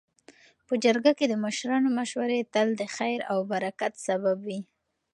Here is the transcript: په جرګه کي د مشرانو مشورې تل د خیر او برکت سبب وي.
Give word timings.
په 0.67 0.73
جرګه 0.83 1.11
کي 1.19 1.25
د 1.29 1.33
مشرانو 1.45 1.89
مشورې 1.99 2.39
تل 2.53 2.67
د 2.79 2.83
خیر 2.95 3.19
او 3.31 3.37
برکت 3.51 3.93
سبب 4.07 4.37
وي. 4.47 4.59